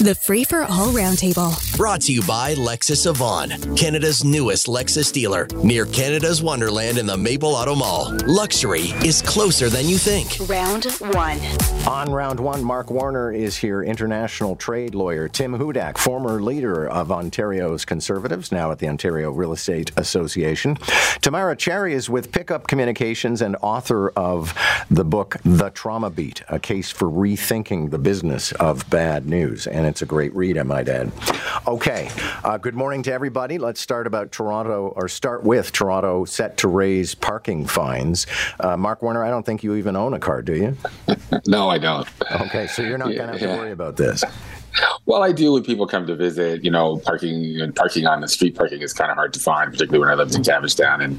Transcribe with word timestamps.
The 0.00 0.14
Free 0.14 0.44
for 0.44 0.62
All 0.62 0.88
Roundtable. 0.94 1.76
Brought 1.76 2.00
to 2.02 2.12
you 2.14 2.22
by 2.22 2.54
Lexus 2.54 3.06
Avon, 3.06 3.50
Canada's 3.76 4.24
newest 4.24 4.66
Lexus 4.66 5.12
dealer, 5.12 5.46
near 5.62 5.84
Canada's 5.84 6.42
Wonderland 6.42 6.96
in 6.96 7.04
the 7.04 7.18
Maple 7.18 7.50
Auto 7.50 7.74
Mall. 7.74 8.16
Luxury 8.26 8.94
is 9.04 9.20
closer 9.20 9.68
than 9.68 9.86
you 9.86 9.98
think. 9.98 10.38
Round 10.48 10.86
one. 11.12 11.38
On 11.86 12.10
round 12.10 12.40
one, 12.40 12.64
Mark 12.64 12.90
Warner 12.90 13.30
is 13.30 13.58
here, 13.58 13.82
international 13.82 14.56
trade 14.56 14.94
lawyer. 14.94 15.28
Tim 15.28 15.52
Hudak, 15.52 15.98
former 15.98 16.40
leader 16.40 16.88
of 16.88 17.12
Ontario's 17.12 17.84
Conservatives, 17.84 18.50
now 18.50 18.72
at 18.72 18.78
the 18.78 18.88
Ontario 18.88 19.30
Real 19.30 19.52
Estate 19.52 19.92
Association. 19.98 20.78
Tamara 21.20 21.54
Cherry 21.54 21.92
is 21.92 22.08
with 22.08 22.32
Pickup 22.32 22.68
Communications 22.68 23.42
and 23.42 23.54
author 23.60 24.08
of 24.16 24.54
the 24.90 25.04
book 25.04 25.36
The 25.44 25.68
Trauma 25.68 26.08
Beat, 26.08 26.42
a 26.48 26.58
case 26.58 26.90
for 26.90 27.10
rethinking 27.10 27.90
the 27.90 27.98
business 27.98 28.52
of 28.52 28.88
bad 28.88 29.26
news. 29.26 29.66
And 29.66 29.89
it's 29.90 30.02
a 30.02 30.06
great 30.06 30.34
read, 30.34 30.56
I 30.56 30.62
might 30.62 30.88
add. 30.88 31.12
Okay, 31.66 32.08
uh, 32.44 32.56
good 32.56 32.74
morning 32.74 33.02
to 33.02 33.12
everybody. 33.12 33.58
Let's 33.58 33.80
start 33.80 34.06
about 34.06 34.30
Toronto, 34.32 34.92
or 34.96 35.08
start 35.08 35.42
with 35.42 35.72
Toronto 35.72 36.24
set 36.24 36.56
to 36.58 36.68
raise 36.68 37.14
parking 37.14 37.66
fines. 37.66 38.26
Uh, 38.60 38.76
Mark 38.76 39.02
Warner, 39.02 39.24
I 39.24 39.30
don't 39.30 39.44
think 39.44 39.64
you 39.64 39.74
even 39.74 39.96
own 39.96 40.14
a 40.14 40.20
car, 40.20 40.42
do 40.42 40.54
you? 40.54 40.76
no, 41.46 41.68
I 41.68 41.78
don't. 41.78 42.08
Okay, 42.30 42.68
so 42.68 42.82
you're 42.82 42.98
not 42.98 43.06
going 43.06 43.18
to 43.18 43.26
have 43.26 43.40
to 43.40 43.46
worry 43.48 43.72
about 43.72 43.96
this. 43.96 44.24
Well, 45.06 45.24
I 45.24 45.32
do 45.32 45.52
when 45.52 45.64
people 45.64 45.88
come 45.88 46.06
to 46.06 46.14
visit. 46.14 46.62
You 46.64 46.70
know, 46.70 46.98
parking 46.98 47.60
and 47.60 47.74
parking 47.74 48.06
on 48.06 48.20
the 48.20 48.28
street 48.28 48.54
parking 48.54 48.80
is 48.80 48.92
kind 48.92 49.10
of 49.10 49.16
hard 49.16 49.32
to 49.32 49.40
find, 49.40 49.72
particularly 49.72 49.98
when 49.98 50.08
I 50.08 50.14
lived 50.14 50.36
in 50.36 50.42
Cabbagetown 50.42 51.02
and 51.02 51.18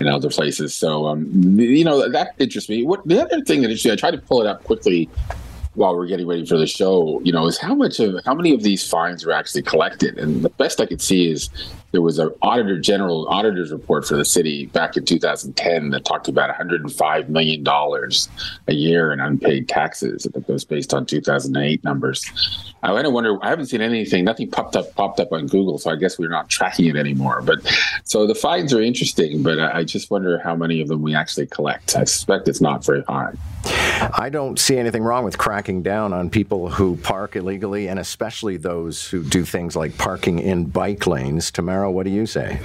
and 0.00 0.08
other 0.08 0.30
places. 0.30 0.74
So, 0.74 1.06
um, 1.06 1.26
you 1.58 1.84
know, 1.84 2.08
that 2.08 2.34
interests 2.38 2.70
me. 2.70 2.82
What 2.82 3.06
the 3.06 3.22
other 3.22 3.42
thing 3.42 3.60
that 3.60 3.66
interests 3.66 3.84
me, 3.84 3.92
I 3.92 3.96
tried 3.96 4.12
to 4.12 4.18
pull 4.18 4.40
it 4.40 4.46
up 4.46 4.64
quickly 4.64 5.10
while 5.76 5.94
we're 5.94 6.06
getting 6.06 6.26
ready 6.26 6.44
for 6.44 6.56
the 6.56 6.66
show. 6.66 7.20
You 7.22 7.32
know, 7.32 7.46
is 7.46 7.58
how 7.58 7.74
much 7.74 8.00
of 8.00 8.24
how 8.24 8.34
many 8.34 8.52
of 8.52 8.62
these 8.62 8.88
fines 8.88 9.24
were 9.24 9.32
actually 9.32 9.62
collected? 9.62 10.18
And 10.18 10.42
the 10.42 10.48
best 10.50 10.80
I 10.80 10.86
could 10.86 11.00
see 11.00 11.30
is 11.30 11.50
there 11.92 12.02
was 12.02 12.18
an 12.18 12.30
auditor 12.42 12.78
general 12.78 13.28
auditor's 13.28 13.70
report 13.70 14.06
for 14.06 14.16
the 14.16 14.24
city 14.24 14.66
back 14.66 14.96
in 14.96 15.04
2010 15.04 15.90
that 15.90 16.04
talked 16.04 16.28
about 16.28 16.48
105 16.48 17.28
million 17.30 17.62
dollars 17.62 18.28
a 18.68 18.74
year 18.74 19.12
in 19.12 19.20
unpaid 19.20 19.68
taxes. 19.68 20.24
That 20.24 20.48
was 20.48 20.64
based 20.64 20.92
on 20.92 21.06
2008 21.06 21.84
numbers. 21.84 22.24
I 22.82 22.88
kind 22.88 23.06
of 23.06 23.12
wonder. 23.12 23.38
I 23.42 23.48
haven't 23.48 23.66
seen 23.66 23.80
anything. 23.80 24.24
Nothing 24.24 24.50
popped 24.50 24.76
up 24.76 24.94
popped 24.94 25.20
up 25.20 25.32
on 25.32 25.46
Google, 25.46 25.78
so 25.78 25.90
I 25.90 25.96
guess 25.96 26.18
we're 26.18 26.28
not 26.28 26.48
tracking 26.48 26.86
it 26.86 26.96
anymore. 26.96 27.42
But 27.42 27.58
so 28.04 28.26
the 28.26 28.34
fines 28.34 28.72
are 28.72 28.82
interesting, 28.82 29.42
but 29.42 29.58
I, 29.58 29.78
I 29.78 29.84
just 29.84 30.10
wonder 30.10 30.38
how 30.38 30.54
many 30.54 30.80
of 30.80 30.88
them 30.88 31.02
we 31.02 31.14
actually 31.14 31.46
collect. 31.46 31.96
I 31.96 32.04
suspect 32.04 32.48
it's 32.48 32.60
not 32.60 32.84
very 32.84 33.02
high. 33.02 33.32
I 33.98 34.28
don't 34.30 34.58
see 34.58 34.76
anything 34.76 35.02
wrong 35.02 35.24
with 35.24 35.38
cracking 35.38 35.82
down 35.82 36.12
on 36.12 36.28
people 36.28 36.68
who 36.68 36.96
park 36.98 37.36
illegally, 37.36 37.88
and 37.88 37.98
especially 37.98 38.56
those 38.56 39.08
who 39.08 39.22
do 39.22 39.44
things 39.44 39.74
like 39.74 39.96
parking 39.96 40.38
in 40.38 40.66
bike 40.66 41.06
lanes. 41.06 41.50
Tamara, 41.50 41.90
what 41.90 42.04
do 42.04 42.10
you 42.10 42.26
say? 42.26 42.60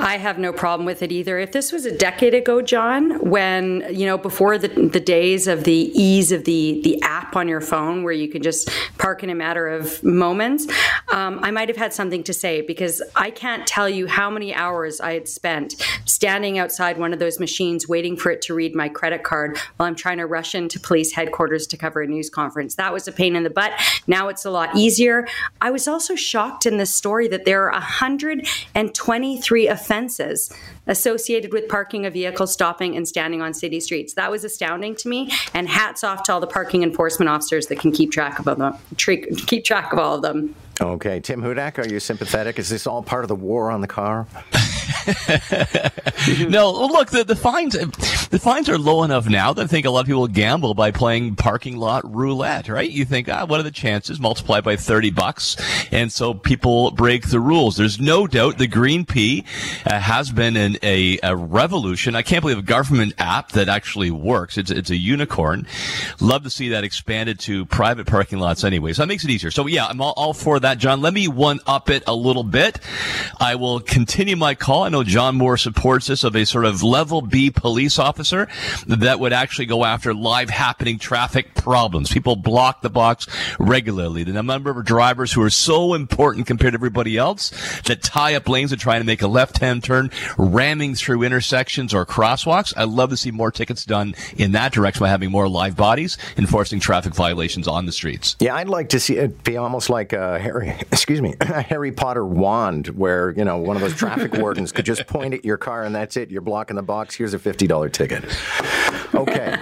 I 0.00 0.16
have 0.16 0.38
no 0.38 0.52
problem 0.52 0.86
with 0.86 1.02
it 1.02 1.10
either. 1.10 1.38
If 1.38 1.52
this 1.52 1.72
was 1.72 1.84
a 1.84 1.96
decade 1.96 2.32
ago, 2.32 2.62
John, 2.62 3.28
when 3.28 3.84
you 3.90 4.06
know 4.06 4.16
before 4.16 4.56
the 4.56 4.68
the 4.68 5.00
days 5.00 5.46
of 5.48 5.64
the 5.64 5.90
ease 5.94 6.30
of 6.30 6.44
the 6.44 6.80
the 6.84 7.02
app 7.02 7.34
on 7.34 7.48
your 7.48 7.60
phone, 7.60 8.04
where 8.04 8.12
you 8.12 8.28
could 8.28 8.42
just 8.42 8.70
park 8.98 9.22
in 9.24 9.30
a 9.30 9.34
matter 9.34 9.66
of 9.68 10.02
moments, 10.04 10.66
um, 11.12 11.40
I 11.42 11.50
might 11.50 11.68
have 11.68 11.76
had 11.76 11.92
something 11.92 12.22
to 12.24 12.32
say 12.32 12.60
because 12.60 13.02
I 13.16 13.30
can't 13.30 13.66
tell 13.66 13.88
you 13.88 14.06
how 14.06 14.30
many 14.30 14.54
hours 14.54 15.00
I 15.00 15.14
had 15.14 15.28
spent 15.28 15.74
standing 16.04 16.58
outside 16.58 16.98
one 16.98 17.12
of 17.12 17.18
those 17.18 17.40
machines 17.40 17.88
waiting 17.88 18.16
for 18.16 18.30
it 18.30 18.42
to 18.42 18.54
read 18.54 18.74
my 18.74 18.88
credit 18.88 19.24
card 19.24 19.58
while 19.76 19.88
I'm 19.88 19.96
trying 19.96 20.18
to 20.18 20.26
rush 20.26 20.54
into 20.54 20.78
police 20.78 21.12
headquarters 21.12 21.66
to 21.68 21.76
cover 21.76 22.02
a 22.02 22.06
news 22.06 22.30
conference. 22.30 22.76
That 22.76 22.92
was 22.92 23.08
a 23.08 23.12
pain 23.12 23.34
in 23.34 23.42
the 23.42 23.50
butt. 23.50 23.72
Now 24.06 24.28
it's 24.28 24.44
a 24.44 24.50
lot 24.50 24.76
easier. 24.76 25.26
I 25.60 25.70
was 25.70 25.88
also 25.88 26.14
shocked 26.14 26.66
in 26.66 26.76
this 26.76 26.94
story 26.94 27.26
that 27.28 27.44
there 27.44 27.64
are 27.64 27.72
123 27.72 29.68
offenses 29.88 30.52
associated 30.86 31.52
with 31.52 31.68
parking 31.68 32.04
a 32.04 32.10
vehicle, 32.10 32.46
stopping 32.46 32.94
and 32.96 33.08
standing 33.08 33.40
on 33.40 33.54
city 33.54 33.80
streets. 33.80 34.14
That 34.14 34.30
was 34.30 34.44
astounding 34.44 34.94
to 34.96 35.08
me. 35.08 35.32
And 35.54 35.68
hats 35.68 36.04
off 36.04 36.24
to 36.24 36.32
all 36.32 36.40
the 36.40 36.46
parking 36.46 36.82
enforcement 36.82 37.28
officers 37.28 37.68
that 37.68 37.78
can 37.78 37.92
keep 37.92 38.12
track 38.12 38.38
of 38.38 38.44
them, 38.44 38.74
keep 38.96 39.64
track 39.64 39.92
of 39.92 39.98
all 39.98 40.16
of 40.16 40.22
them. 40.22 40.54
Okay, 40.80 41.18
Tim 41.18 41.42
Hudak, 41.42 41.78
are 41.78 41.88
you 41.88 41.98
sympathetic? 41.98 42.58
Is 42.58 42.68
this 42.68 42.86
all 42.86 43.02
part 43.02 43.24
of 43.24 43.28
the 43.28 43.34
war 43.34 43.70
on 43.70 43.80
the 43.80 43.88
car? 43.88 44.28
no, 46.48 46.70
look, 46.70 47.10
the, 47.10 47.24
the 47.26 47.34
fines 47.34 47.74
the 48.30 48.38
fines 48.38 48.68
are 48.68 48.76
low 48.76 49.04
enough 49.04 49.26
now 49.26 49.54
that 49.54 49.62
I 49.62 49.66
think 49.66 49.86
a 49.86 49.90
lot 49.90 50.00
of 50.00 50.06
people 50.06 50.28
gamble 50.28 50.74
by 50.74 50.90
playing 50.90 51.36
parking 51.36 51.78
lot 51.78 52.02
roulette, 52.14 52.68
right? 52.68 52.90
You 52.90 53.06
think, 53.06 53.28
ah, 53.28 53.46
what 53.46 53.58
are 53.58 53.62
the 53.62 53.70
chances? 53.70 54.20
Multiply 54.20 54.60
by 54.60 54.76
30 54.76 55.10
bucks. 55.10 55.56
And 55.90 56.12
so 56.12 56.34
people 56.34 56.90
break 56.90 57.28
the 57.28 57.40
rules. 57.40 57.76
There's 57.76 57.98
no 57.98 58.26
doubt 58.26 58.58
the 58.58 58.66
Green 58.66 59.06
P 59.06 59.44
uh, 59.86 59.98
has 59.98 60.30
been 60.30 60.56
an, 60.56 60.76
a, 60.82 61.18
a 61.22 61.34
revolution. 61.34 62.14
I 62.14 62.22
can't 62.22 62.42
believe 62.42 62.58
a 62.58 62.62
government 62.62 63.14
app 63.16 63.52
that 63.52 63.70
actually 63.70 64.10
works. 64.10 64.58
It's, 64.58 64.70
it's 64.70 64.90
a 64.90 64.96
unicorn. 64.96 65.66
Love 66.20 66.42
to 66.42 66.50
see 66.50 66.68
that 66.68 66.84
expanded 66.84 67.38
to 67.40 67.64
private 67.66 68.06
parking 68.06 68.40
lots 68.40 68.62
anyway. 68.62 68.92
So 68.92 69.02
that 69.02 69.08
makes 69.08 69.24
it 69.24 69.30
easier. 69.30 69.50
So 69.50 69.66
yeah, 69.66 69.86
I'm 69.86 70.02
all, 70.02 70.12
all 70.18 70.34
for 70.34 70.60
that, 70.60 70.67
John. 70.76 71.00
Let 71.00 71.14
me 71.14 71.28
one 71.28 71.60
up 71.66 71.88
it 71.88 72.02
a 72.06 72.14
little 72.14 72.44
bit. 72.44 72.78
I 73.40 73.54
will 73.54 73.80
continue 73.80 74.36
my 74.36 74.54
call. 74.54 74.82
I 74.82 74.90
know 74.90 75.04
John 75.04 75.36
Moore 75.36 75.56
supports 75.56 76.06
this 76.08 76.24
of 76.24 76.36
a 76.36 76.44
sort 76.44 76.64
of 76.64 76.82
level 76.82 77.22
B 77.22 77.50
police 77.50 77.98
officer 77.98 78.48
that 78.86 79.20
would 79.20 79.32
actually 79.32 79.66
go 79.66 79.84
after 79.84 80.12
live 80.12 80.50
happening 80.50 80.98
traffic 80.98 81.54
problems. 81.54 82.10
People 82.10 82.36
block 82.36 82.82
the 82.82 82.90
box 82.90 83.26
regularly. 83.58 84.24
The 84.24 84.42
number 84.42 84.70
of 84.70 84.84
drivers 84.84 85.32
who 85.32 85.42
are 85.42 85.50
so 85.50 85.94
important 85.94 86.46
compared 86.46 86.72
to 86.72 86.76
everybody 86.76 87.16
else 87.16 87.50
that 87.82 88.02
tie 88.02 88.34
up 88.34 88.48
lanes 88.48 88.72
and 88.72 88.80
trying 88.80 89.00
to 89.00 89.06
make 89.06 89.22
a 89.22 89.28
left-hand 89.28 89.84
turn, 89.84 90.10
ramming 90.36 90.94
through 90.94 91.22
intersections 91.22 91.94
or 91.94 92.04
crosswalks. 92.04 92.72
I 92.76 92.84
love 92.84 93.10
to 93.10 93.16
see 93.16 93.30
more 93.30 93.50
tickets 93.50 93.84
done 93.84 94.14
in 94.36 94.52
that 94.52 94.72
direction 94.72 95.00
by 95.00 95.08
having 95.08 95.30
more 95.30 95.48
live 95.48 95.76
bodies 95.76 96.18
enforcing 96.36 96.80
traffic 96.80 97.14
violations 97.14 97.68
on 97.68 97.86
the 97.86 97.92
streets. 97.92 98.36
Yeah, 98.40 98.56
I'd 98.56 98.68
like 98.68 98.88
to 98.90 99.00
see 99.00 99.16
it 99.16 99.44
be 99.44 99.56
almost 99.56 99.90
like 99.90 100.12
a 100.12 100.38
Harry, 100.38 100.57
excuse 100.92 101.20
me, 101.20 101.34
a 101.40 101.62
Harry 101.62 101.92
Potter 101.92 102.24
wand, 102.24 102.88
where 102.88 103.30
you 103.30 103.44
know 103.44 103.58
one 103.58 103.76
of 103.76 103.82
those 103.82 103.94
traffic 103.94 104.34
wardens 104.38 104.72
could 104.72 104.84
just 104.84 105.06
point 105.06 105.34
at 105.34 105.44
your 105.44 105.56
car 105.56 105.84
and 105.84 105.94
that's 105.94 106.16
it. 106.16 106.30
You're 106.30 106.42
blocking 106.42 106.76
the 106.76 106.82
box. 106.82 107.14
Here's 107.14 107.34
a 107.34 107.38
fifty 107.38 107.66
dollar 107.66 107.88
ticket. 107.88 108.24
Okay. 109.14 109.56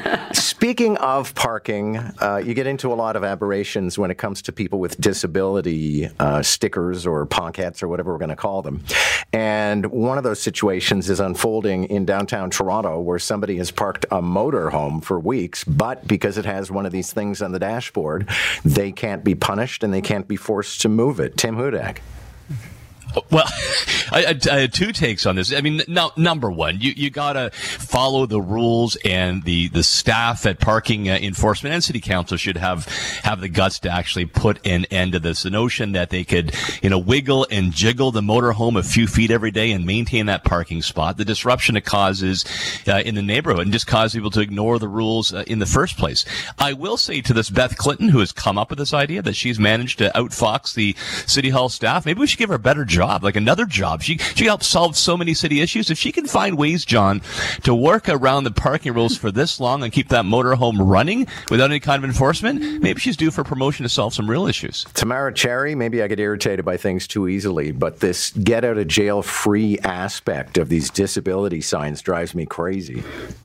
Speaking 0.56 0.96
of 0.96 1.34
parking, 1.34 1.98
uh, 1.98 2.40
you 2.42 2.54
get 2.54 2.66
into 2.66 2.90
a 2.90 2.94
lot 2.94 3.14
of 3.14 3.22
aberrations 3.22 3.98
when 3.98 4.10
it 4.10 4.16
comes 4.16 4.40
to 4.40 4.52
people 4.52 4.80
with 4.80 4.98
disability 4.98 6.08
uh, 6.18 6.40
stickers 6.40 7.06
or 7.06 7.26
pockets 7.26 7.82
or 7.82 7.88
whatever 7.88 8.10
we're 8.10 8.18
going 8.18 8.30
to 8.30 8.36
call 8.36 8.62
them. 8.62 8.82
And 9.34 9.84
one 9.84 10.16
of 10.16 10.24
those 10.24 10.40
situations 10.40 11.10
is 11.10 11.20
unfolding 11.20 11.84
in 11.84 12.06
downtown 12.06 12.48
Toronto 12.48 12.98
where 13.00 13.18
somebody 13.18 13.58
has 13.58 13.70
parked 13.70 14.06
a 14.06 14.22
motorhome 14.22 15.04
for 15.04 15.20
weeks, 15.20 15.62
but 15.62 16.08
because 16.08 16.38
it 16.38 16.46
has 16.46 16.70
one 16.70 16.86
of 16.86 16.90
these 16.90 17.12
things 17.12 17.42
on 17.42 17.52
the 17.52 17.58
dashboard, 17.58 18.26
they 18.64 18.92
can't 18.92 19.22
be 19.22 19.34
punished 19.34 19.84
and 19.84 19.92
they 19.92 20.00
can't 20.00 20.26
be 20.26 20.36
forced 20.36 20.80
to 20.80 20.88
move 20.88 21.20
it. 21.20 21.36
Tim 21.36 21.56
Hudak. 21.56 21.98
Well, 23.30 23.44
I, 24.12 24.24
I, 24.26 24.38
I 24.50 24.60
had 24.60 24.72
two 24.72 24.92
takes 24.92 25.26
on 25.26 25.36
this. 25.36 25.52
I 25.52 25.60
mean, 25.60 25.82
no, 25.88 26.12
number 26.16 26.50
one, 26.50 26.80
you, 26.80 26.92
you 26.96 27.10
gotta 27.10 27.50
follow 27.52 28.26
the 28.26 28.40
rules, 28.40 28.96
and 29.04 29.42
the, 29.42 29.68
the 29.68 29.82
staff 29.82 30.46
at 30.46 30.60
parking 30.60 31.08
uh, 31.08 31.18
enforcement 31.20 31.74
and 31.74 31.82
city 31.82 32.00
council 32.00 32.36
should 32.36 32.56
have 32.56 32.86
have 33.24 33.40
the 33.40 33.48
guts 33.48 33.78
to 33.80 33.90
actually 33.90 34.26
put 34.26 34.64
an 34.66 34.84
end 34.86 35.12
to 35.12 35.18
this. 35.18 35.42
The 35.42 35.50
notion 35.50 35.92
that 35.92 36.10
they 36.10 36.24
could, 36.24 36.54
you 36.82 36.90
know, 36.90 36.98
wiggle 36.98 37.46
and 37.50 37.72
jiggle 37.72 38.10
the 38.10 38.20
motorhome 38.20 38.78
a 38.78 38.82
few 38.82 39.06
feet 39.06 39.30
every 39.30 39.50
day 39.50 39.72
and 39.72 39.84
maintain 39.84 40.26
that 40.26 40.44
parking 40.44 40.82
spot, 40.82 41.16
the 41.16 41.24
disruption 41.24 41.76
it 41.76 41.84
causes 41.84 42.44
uh, 42.86 43.02
in 43.04 43.14
the 43.14 43.22
neighborhood, 43.22 43.62
and 43.62 43.72
just 43.72 43.86
cause 43.86 44.14
people 44.14 44.30
to 44.30 44.40
ignore 44.40 44.78
the 44.78 44.88
rules 44.88 45.32
uh, 45.32 45.44
in 45.46 45.58
the 45.58 45.66
first 45.66 45.96
place. 45.96 46.24
I 46.58 46.72
will 46.72 46.96
say 46.96 47.20
to 47.22 47.32
this 47.32 47.50
Beth 47.50 47.76
Clinton, 47.76 48.08
who 48.08 48.20
has 48.20 48.32
come 48.32 48.58
up 48.58 48.70
with 48.70 48.78
this 48.78 48.94
idea 48.94 49.22
that 49.22 49.36
she's 49.36 49.58
managed 49.58 49.98
to 49.98 50.10
outfox 50.14 50.74
the 50.74 50.94
city 51.26 51.50
hall 51.50 51.68
staff, 51.68 52.06
maybe 52.06 52.20
we 52.20 52.26
should 52.26 52.38
give 52.38 52.50
her 52.50 52.56
a 52.56 52.60
better 52.60 52.84
job, 52.84 53.05
like 53.22 53.36
another 53.36 53.66
job. 53.66 54.02
She 54.02 54.18
she 54.18 54.44
helps 54.44 54.66
solve 54.66 54.96
so 54.96 55.16
many 55.16 55.34
city 55.34 55.60
issues. 55.60 55.90
If 55.90 55.98
she 55.98 56.12
can 56.12 56.26
find 56.26 56.56
ways, 56.56 56.84
John, 56.84 57.22
to 57.62 57.74
work 57.74 58.08
around 58.08 58.44
the 58.44 58.50
parking 58.50 58.94
rules 58.94 59.16
for 59.16 59.30
this 59.30 59.60
long 59.60 59.82
and 59.82 59.92
keep 59.92 60.08
that 60.08 60.24
motorhome 60.24 60.76
running 60.78 61.26
without 61.50 61.70
any 61.70 61.80
kind 61.80 62.02
of 62.02 62.08
enforcement, 62.08 62.82
maybe 62.82 63.00
she's 63.00 63.16
due 63.16 63.30
for 63.30 63.44
promotion 63.44 63.84
to 63.84 63.88
solve 63.88 64.14
some 64.14 64.28
real 64.28 64.46
issues. 64.46 64.84
Tamara 64.94 65.32
Cherry, 65.32 65.74
maybe 65.74 66.02
I 66.02 66.08
get 66.08 66.20
irritated 66.20 66.64
by 66.64 66.76
things 66.76 67.06
too 67.06 67.28
easily, 67.28 67.72
but 67.72 68.00
this 68.00 68.30
get 68.32 68.64
out 68.64 68.78
of 68.78 68.88
jail 68.88 69.22
free 69.22 69.78
aspect 69.80 70.58
of 70.58 70.68
these 70.68 70.90
disability 70.90 71.60
signs 71.60 72.02
drives 72.02 72.34
me 72.34 72.46
crazy. 72.46 73.02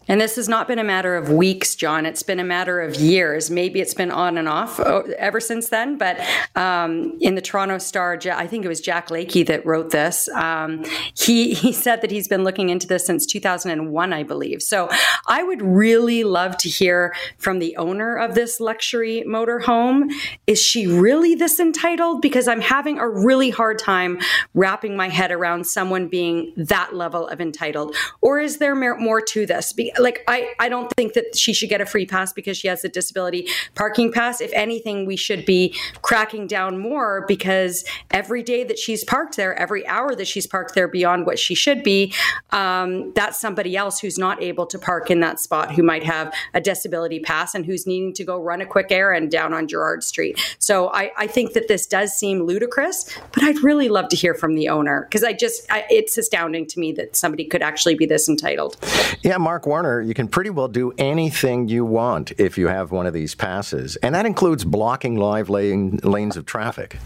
And 0.08 0.20
this 0.20 0.36
has 0.36 0.50
not 0.50 0.68
been 0.68 0.80
a 0.80 0.84
matter 0.84 1.16
of 1.16 1.30
weeks, 1.30 1.76
John. 1.76 2.06
It's 2.06 2.24
been 2.24 2.40
a 2.40 2.44
matter 2.44 2.82
of 2.82 2.96
years. 2.96 3.50
Maybe 3.50 3.80
it's 3.80 3.94
been 3.94 4.12
on 4.12 4.38
and 4.38 4.48
off 4.48 4.80
oh, 4.80 5.04
ever 5.18 5.40
since 5.40 5.70
then. 5.70 5.98
But 5.98 6.20
um, 6.56 7.18
in 7.22 7.36
the 7.36 7.42
Toronto 7.42 7.78
Star, 7.78 8.20
I 8.32 8.48
think 8.48 8.66
it 8.66 8.68
was 8.68 8.82
Jack 8.82 9.08
Lakey 9.08 9.46
that 9.52 9.66
wrote 9.66 9.90
this. 9.90 10.30
Um, 10.30 10.86
he 11.14 11.54
he 11.54 11.74
said 11.74 12.02
that 12.02 12.10
he's 12.10 12.30
been 12.30 12.46
looking 12.46 12.70
into 12.70 12.88
this 12.88 13.06
since 13.06 13.26
2001, 13.26 14.14
I 14.14 14.24
believe. 14.24 14.62
So 14.62 14.90
I 15.28 15.44
would 15.44 15.62
really 15.62 16.24
love 16.24 16.56
to 16.60 16.70
hear 16.70 17.14
from 17.38 17.60
the 17.60 17.76
owner 17.76 18.16
of 18.16 18.34
this 18.34 18.62
luxury 18.62 19.26
motorhome. 19.28 20.10
Is 20.48 20.62
she 20.62 20.88
really 20.88 21.36
this 21.36 21.60
entitled? 21.60 22.22
Because 22.22 22.48
I'm 22.48 22.62
having 22.62 22.98
a 22.98 23.10
really 23.10 23.50
hard 23.50 23.78
time 23.78 24.20
wrapping 24.54 24.96
my 24.96 25.10
head 25.10 25.32
around 25.32 25.66
someone 25.66 26.08
being 26.08 26.54
that 26.56 26.96
level 26.96 27.28
of 27.28 27.42
entitled. 27.42 27.94
Or 28.22 28.40
is 28.40 28.58
there 28.58 28.74
more 28.76 29.20
to 29.20 29.46
this? 29.46 29.74
Like 30.00 30.24
I 30.30 30.54
I 30.60 30.70
don't 30.70 30.90
think 30.96 31.12
that 31.14 31.36
she 31.36 31.54
should 31.54 31.70
get 31.70 31.82
a 31.82 31.86
free 31.86 32.06
pass 32.06 32.32
because 32.32 32.58
she 32.58 32.70
has 32.70 32.86
a 32.86 32.90
disability 32.90 33.50
parking 33.76 34.14
pass. 34.14 34.40
If 34.40 34.54
anything, 34.54 35.06
we 35.06 35.18
should 35.18 35.46
be 35.46 35.76
cracking 36.02 36.48
down 36.48 36.80
more 36.80 37.26
because 37.28 37.84
every 38.12 38.44
day 38.44 38.64
that 38.64 38.80
she's 38.80 39.04
parked 39.04 39.31
there, 39.36 39.56
every 39.56 39.86
hour 39.88 40.16
that 40.16 40.28
she's 40.28 40.48
parked 40.48 40.76
there 40.76 40.88
beyond 40.88 41.26
what 41.26 41.40
she 41.40 41.56
should 41.56 41.84
be, 41.84 42.14
um, 42.52 43.12
that's 43.14 43.40
somebody 43.40 43.76
else 43.76 44.00
who's 44.00 44.18
not 44.18 44.42
able 44.42 44.66
to 44.68 44.80
park 44.80 45.12
in 45.12 45.20
that 45.22 45.40
spot 45.40 45.72
who 45.74 45.84
might 45.84 46.04
have 46.04 46.34
a 46.54 46.62
disability 46.62 47.20
pass 47.20 47.56
and 47.56 47.66
who's 47.66 47.86
needing 47.88 48.14
to 48.14 48.24
go 48.24 48.42
run 48.42 48.62
a 48.62 48.66
quick 48.66 48.92
errand 48.92 49.32
down 49.32 49.54
on 49.54 49.68
Gerrard 49.68 50.04
Street. 50.04 50.40
So 50.60 50.90
I, 50.94 51.12
I 51.18 51.28
think 51.28 51.54
that 51.54 51.68
this 51.68 51.86
does 51.88 52.14
seem 52.14 52.44
ludicrous, 52.44 53.10
but 53.34 53.44
I'd 53.44 53.64
really 53.64 53.90
love 53.90 54.10
to 54.10 54.16
hear 54.16 54.34
from 54.34 54.56
the 54.56 54.70
owner 54.70 55.08
because 55.10 55.24
I 55.24 55.34
just, 55.34 55.70
I, 55.72 55.86
it's 55.90 56.18
astounding 56.18 56.68
to 56.68 56.80
me 56.80 56.92
that 56.94 57.16
somebody 57.16 57.46
could 57.46 57.62
actually 57.62 57.96
be 57.96 58.06
this 58.06 58.30
entitled. 58.30 58.78
Yeah, 59.22 59.38
Mark 59.38 59.66
Warner, 59.66 60.02
you 60.02 60.14
can 60.14 60.28
pretty 60.28 60.50
well 60.50 60.68
do 60.68 60.94
anything 60.98 61.68
you 61.68 61.86
want 61.86 62.32
if 62.38 62.58
you 62.58 62.68
have 62.68 62.92
one 62.92 63.06
of 63.06 63.14
these 63.14 63.36
passes, 63.36 63.96
and 63.98 64.16
that 64.16 64.26
includes 64.26 64.64
blocking 64.64 65.16
live 65.16 65.50
lane, 65.50 66.00
lanes 66.04 66.38
of 66.38 66.46
traffic. 66.46 66.98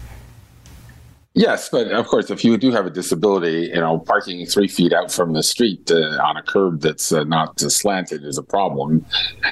Yes, 1.38 1.68
but 1.68 1.88
of 1.88 2.06
course, 2.06 2.30
if 2.30 2.46
you 2.46 2.56
do 2.56 2.70
have 2.70 2.86
a 2.86 2.90
disability, 2.90 3.70
you 3.74 3.78
know, 3.78 3.98
parking 3.98 4.46
three 4.46 4.68
feet 4.68 4.94
out 4.94 5.12
from 5.12 5.34
the 5.34 5.42
street 5.42 5.90
uh, 5.90 6.16
on 6.24 6.38
a 6.38 6.42
curb 6.42 6.80
that's 6.80 7.12
uh, 7.12 7.24
not 7.24 7.60
slanted 7.60 8.24
is 8.24 8.38
a 8.38 8.42
problem. 8.42 9.04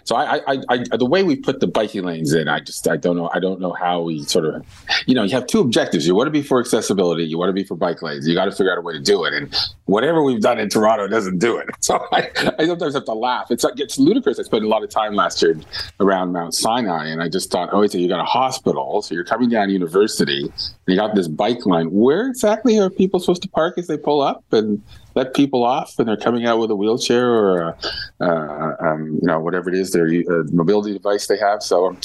So 0.04 0.16
I, 0.16 0.40
I, 0.50 0.58
I, 0.70 0.96
the 0.96 1.04
way 1.04 1.22
we 1.24 1.36
put 1.36 1.60
the 1.60 1.66
biking 1.66 2.04
lanes 2.04 2.32
in, 2.32 2.48
I 2.48 2.60
just, 2.60 2.88
I 2.88 2.96
don't 2.96 3.18
know, 3.18 3.30
I 3.34 3.38
don't 3.38 3.60
know 3.60 3.74
how 3.74 4.00
we 4.00 4.22
sort 4.22 4.46
of, 4.46 4.64
you 5.04 5.14
know, 5.14 5.24
you 5.24 5.34
have 5.34 5.46
two 5.46 5.60
objectives. 5.60 6.06
You 6.06 6.14
want 6.14 6.26
to 6.26 6.30
be 6.30 6.40
for 6.40 6.58
accessibility, 6.58 7.24
you 7.24 7.36
want 7.36 7.50
to 7.50 7.52
be 7.52 7.64
for 7.64 7.76
bike 7.76 8.00
lanes. 8.00 8.26
You 8.26 8.34
got 8.34 8.46
to 8.46 8.52
figure 8.52 8.72
out 8.72 8.78
a 8.78 8.80
way 8.80 8.94
to 8.94 9.00
do 9.00 9.24
it, 9.24 9.34
and 9.34 9.54
whatever 9.86 10.22
we've 10.22 10.40
done 10.40 10.58
in 10.58 10.68
Toronto 10.68 11.06
doesn't 11.06 11.38
do 11.38 11.58
it. 11.58 11.68
So 11.84 12.02
I, 12.12 12.30
I 12.58 12.64
sometimes 12.64 12.94
have 12.94 13.04
to 13.04 13.12
laugh. 13.12 13.50
It's 13.50 13.62
like 13.62 13.78
it's 13.78 13.98
ludicrous. 13.98 14.38
I 14.38 14.42
spent 14.44 14.64
a 14.64 14.68
lot 14.68 14.82
of 14.82 14.88
time 14.88 15.14
last 15.14 15.42
year 15.42 15.60
around 16.00 16.32
Mount 16.32 16.54
Sinai, 16.54 17.08
and 17.08 17.22
I 17.22 17.28
just 17.28 17.50
thought, 17.50 17.68
oh, 17.72 17.86
so 17.86 17.98
you 17.98 18.08
got 18.08 18.20
a 18.20 18.24
hospital, 18.24 19.02
so 19.02 19.14
you're 19.14 19.24
coming 19.24 19.50
down 19.50 19.68
University, 19.68 20.44
and 20.44 20.72
you 20.86 20.96
got 20.96 21.14
this 21.14 21.28
bike 21.28 21.66
line. 21.66 21.90
Where 21.90 22.26
exactly 22.26 22.78
are 22.78 22.88
people 22.88 23.20
supposed 23.20 23.42
to 23.42 23.50
park 23.50 23.76
as 23.76 23.86
they 23.86 23.98
pull 23.98 24.22
up? 24.22 24.44
And 24.50 24.82
let 25.14 25.34
people 25.34 25.64
off 25.64 25.98
and 25.98 26.08
they're 26.08 26.16
coming 26.16 26.46
out 26.46 26.58
with 26.58 26.70
a 26.70 26.76
wheelchair 26.76 27.32
or 27.32 27.58
a, 27.60 27.76
uh, 28.20 28.76
um, 28.80 29.18
you 29.20 29.26
know 29.26 29.40
whatever 29.40 29.68
it 29.70 29.76
is 29.76 29.92
their 29.92 30.06
uh, 30.06 30.44
mobility 30.52 30.92
device 30.92 31.26
they 31.26 31.38
have. 31.38 31.62
So, 31.62 31.88
um, 31.88 31.98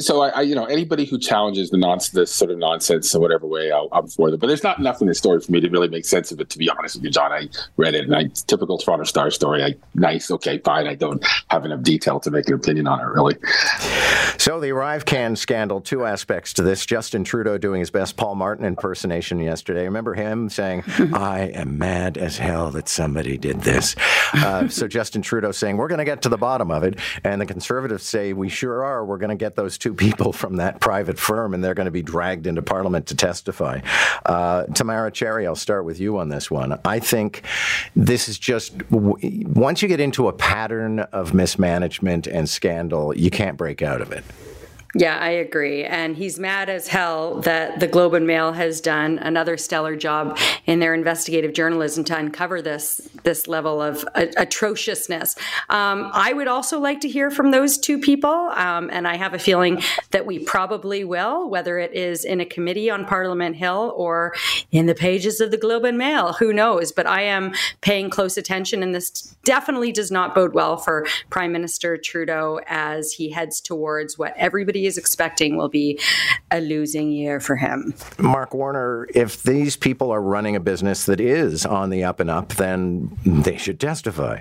so 0.00 0.22
I, 0.22 0.28
I, 0.28 0.40
you 0.42 0.54
know 0.54 0.64
anybody 0.64 1.04
who 1.04 1.18
challenges 1.18 1.70
the 1.70 1.78
nonsense, 1.78 2.12
this 2.12 2.32
sort 2.32 2.50
of 2.50 2.58
nonsense 2.58 3.14
in 3.14 3.20
whatever 3.20 3.46
way, 3.46 3.70
I'll, 3.72 3.88
I'm 3.92 4.08
for 4.08 4.30
them. 4.30 4.38
But 4.38 4.46
there's 4.46 4.62
not 4.62 4.78
enough 4.78 5.00
in 5.00 5.08
this 5.08 5.18
story 5.18 5.40
for 5.40 5.50
me 5.52 5.60
to 5.60 5.68
really 5.68 5.88
make 5.88 6.04
sense 6.04 6.30
of 6.30 6.40
it. 6.40 6.50
To 6.50 6.58
be 6.58 6.70
honest 6.70 6.96
with 6.96 7.04
you, 7.04 7.10
John, 7.10 7.32
I 7.32 7.48
read 7.76 7.94
it 7.94 8.04
and 8.04 8.14
I 8.14 8.24
typical 8.46 8.78
Toronto 8.78 9.04
Star 9.04 9.30
story. 9.30 9.62
I 9.64 9.74
nice, 9.94 10.30
okay, 10.30 10.58
fine. 10.58 10.86
I 10.86 10.94
don't 10.94 11.24
have 11.48 11.64
enough 11.64 11.82
detail 11.82 12.20
to 12.20 12.30
make 12.30 12.48
an 12.48 12.54
opinion 12.54 12.86
on 12.86 13.00
it 13.00 13.06
really. 13.06 13.36
So 14.38 14.60
the 14.60 14.68
ArriveCAN 14.68 15.36
scandal, 15.36 15.80
two 15.80 16.04
aspects 16.04 16.52
to 16.54 16.62
this. 16.62 16.86
Justin 16.86 17.24
Trudeau 17.24 17.58
doing 17.58 17.80
his 17.80 17.90
best 17.90 18.16
Paul 18.16 18.36
Martin 18.36 18.64
impersonation 18.64 19.38
yesterday. 19.40 19.84
Remember 19.84 20.14
him 20.14 20.48
saying, 20.48 20.84
"I 21.12 21.50
am 21.54 21.76
mad." 21.78 22.19
As 22.20 22.38
hell 22.38 22.70
that 22.70 22.88
somebody 22.88 23.36
did 23.36 23.60
this. 23.62 23.96
Uh, 24.34 24.68
so 24.68 24.86
Justin 24.86 25.22
Trudeau 25.22 25.52
saying, 25.52 25.76
we're 25.76 25.88
going 25.88 25.98
to 25.98 26.04
get 26.04 26.22
to 26.22 26.28
the 26.28 26.36
bottom 26.36 26.70
of 26.70 26.84
it. 26.84 26.98
And 27.24 27.40
the 27.40 27.46
conservatives 27.46 28.04
say, 28.04 28.32
we 28.32 28.48
sure 28.48 28.84
are. 28.84 29.04
We're 29.04 29.18
going 29.18 29.30
to 29.30 29.36
get 29.36 29.56
those 29.56 29.78
two 29.78 29.94
people 29.94 30.32
from 30.32 30.56
that 30.56 30.80
private 30.80 31.18
firm 31.18 31.54
and 31.54 31.64
they're 31.64 31.74
going 31.74 31.86
to 31.86 31.90
be 31.90 32.02
dragged 32.02 32.46
into 32.46 32.62
parliament 32.62 33.06
to 33.06 33.16
testify. 33.16 33.80
Uh, 34.26 34.64
Tamara 34.66 35.10
Cherry, 35.10 35.46
I'll 35.46 35.56
start 35.56 35.84
with 35.84 35.98
you 35.98 36.18
on 36.18 36.28
this 36.28 36.50
one. 36.50 36.78
I 36.84 36.98
think 36.98 37.42
this 37.96 38.28
is 38.28 38.38
just, 38.38 38.74
once 38.90 39.82
you 39.82 39.88
get 39.88 40.00
into 40.00 40.28
a 40.28 40.32
pattern 40.32 41.00
of 41.00 41.34
mismanagement 41.34 42.26
and 42.26 42.48
scandal, 42.48 43.16
you 43.16 43.30
can't 43.30 43.56
break 43.56 43.82
out 43.82 44.00
of 44.00 44.12
it. 44.12 44.24
Yeah, 44.94 45.18
I 45.18 45.28
agree. 45.28 45.84
And 45.84 46.16
he's 46.16 46.38
mad 46.38 46.68
as 46.68 46.88
hell 46.88 47.40
that 47.42 47.78
the 47.78 47.86
Globe 47.86 48.14
and 48.14 48.26
Mail 48.26 48.52
has 48.52 48.80
done 48.80 49.18
another 49.18 49.56
stellar 49.56 49.94
job 49.94 50.36
in 50.66 50.80
their 50.80 50.94
investigative 50.94 51.52
journalism 51.52 52.02
to 52.04 52.16
uncover 52.16 52.60
this 52.60 53.00
this 53.22 53.46
level 53.46 53.80
of 53.80 54.04
atrociousness. 54.14 55.36
Um, 55.68 56.10
I 56.12 56.32
would 56.32 56.48
also 56.48 56.80
like 56.80 57.00
to 57.02 57.08
hear 57.08 57.30
from 57.30 57.52
those 57.52 57.78
two 57.78 57.98
people, 57.98 58.30
um, 58.30 58.90
and 58.92 59.06
I 59.06 59.16
have 59.16 59.32
a 59.32 59.38
feeling 59.38 59.80
that 60.10 60.26
we 60.26 60.40
probably 60.40 61.04
will, 61.04 61.48
whether 61.48 61.78
it 61.78 61.94
is 61.94 62.24
in 62.24 62.40
a 62.40 62.46
committee 62.46 62.90
on 62.90 63.04
Parliament 63.04 63.56
Hill 63.56 63.94
or 63.96 64.34
in 64.72 64.86
the 64.86 64.94
pages 64.94 65.40
of 65.40 65.52
the 65.52 65.56
Globe 65.56 65.84
and 65.84 65.98
Mail. 65.98 66.32
Who 66.34 66.52
knows? 66.52 66.90
But 66.90 67.06
I 67.06 67.22
am 67.22 67.52
paying 67.80 68.10
close 68.10 68.36
attention, 68.36 68.82
and 68.82 68.92
this 68.92 69.36
definitely 69.44 69.92
does 69.92 70.10
not 70.10 70.34
bode 70.34 70.54
well 70.54 70.76
for 70.76 71.06
Prime 71.28 71.52
Minister 71.52 71.96
Trudeau 71.96 72.60
as 72.66 73.12
he 73.12 73.30
heads 73.30 73.60
towards 73.60 74.18
what 74.18 74.34
everybody 74.36 74.79
is 74.86 74.98
expecting 74.98 75.56
will 75.56 75.68
be 75.68 75.98
a 76.50 76.60
losing 76.60 77.10
year 77.12 77.40
for 77.40 77.56
him. 77.56 77.94
Mark 78.18 78.54
Warner, 78.54 79.08
if 79.14 79.42
these 79.42 79.76
people 79.76 80.10
are 80.10 80.22
running 80.22 80.56
a 80.56 80.60
business 80.60 81.06
that 81.06 81.20
is 81.20 81.64
on 81.66 81.90
the 81.90 82.04
up 82.04 82.20
and 82.20 82.30
up, 82.30 82.50
then 82.54 83.16
they 83.24 83.56
should 83.56 83.80
testify. 83.80 84.40